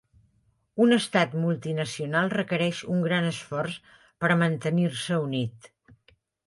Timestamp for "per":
4.03-4.35